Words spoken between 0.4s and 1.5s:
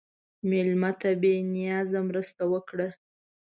مېلمه ته بې